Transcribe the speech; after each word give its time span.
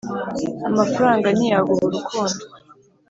amafaranga 0.69 1.27
ntiyaguha 1.31 1.83
urukundo 1.87 2.41